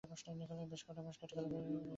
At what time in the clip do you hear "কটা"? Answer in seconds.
0.87-1.01